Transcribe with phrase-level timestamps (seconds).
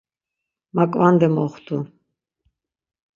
[0.75, 1.77] Maǩvande moxtu.